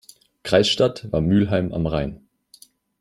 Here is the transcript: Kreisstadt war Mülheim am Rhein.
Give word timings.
Kreisstadt 0.41 1.11
war 1.11 1.21
Mülheim 1.21 1.71
am 1.71 1.85
Rhein. 1.85 2.27